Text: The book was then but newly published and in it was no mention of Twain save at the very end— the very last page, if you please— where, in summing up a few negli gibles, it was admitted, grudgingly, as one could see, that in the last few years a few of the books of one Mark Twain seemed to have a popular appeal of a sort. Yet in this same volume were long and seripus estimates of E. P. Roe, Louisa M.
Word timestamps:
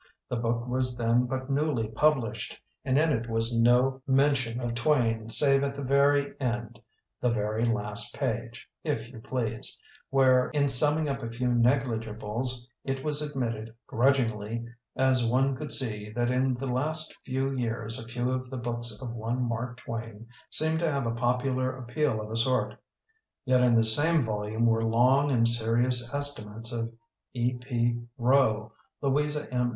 The 0.29 0.35
book 0.35 0.67
was 0.67 0.97
then 0.97 1.27
but 1.27 1.51
newly 1.51 1.87
published 1.87 2.59
and 2.83 2.97
in 2.97 3.11
it 3.13 3.29
was 3.29 3.55
no 3.55 4.01
mention 4.07 4.59
of 4.59 4.73
Twain 4.73 5.29
save 5.29 5.61
at 5.61 5.75
the 5.75 5.83
very 5.83 6.33
end— 6.41 6.81
the 7.21 7.29
very 7.29 7.63
last 7.65 8.15
page, 8.17 8.67
if 8.83 9.11
you 9.11 9.19
please— 9.19 9.79
where, 10.09 10.49
in 10.55 10.67
summing 10.69 11.07
up 11.07 11.21
a 11.21 11.29
few 11.29 11.49
negli 11.53 11.99
gibles, 11.99 12.67
it 12.83 13.03
was 13.03 13.21
admitted, 13.21 13.75
grudgingly, 13.85 14.65
as 14.95 15.23
one 15.23 15.55
could 15.55 15.71
see, 15.71 16.09
that 16.13 16.31
in 16.31 16.55
the 16.55 16.65
last 16.65 17.15
few 17.23 17.51
years 17.55 17.99
a 17.99 18.07
few 18.07 18.31
of 18.31 18.49
the 18.49 18.57
books 18.57 18.99
of 19.03 19.13
one 19.13 19.43
Mark 19.47 19.77
Twain 19.77 20.25
seemed 20.49 20.79
to 20.79 20.89
have 20.91 21.05
a 21.05 21.13
popular 21.13 21.77
appeal 21.77 22.19
of 22.19 22.31
a 22.31 22.35
sort. 22.35 22.75
Yet 23.45 23.61
in 23.61 23.75
this 23.75 23.95
same 23.95 24.23
volume 24.23 24.65
were 24.65 24.83
long 24.83 25.29
and 25.31 25.45
seripus 25.47 26.11
estimates 26.11 26.71
of 26.73 26.91
E. 27.35 27.53
P. 27.53 28.01
Roe, 28.17 28.71
Louisa 28.99 29.47
M. 29.53 29.69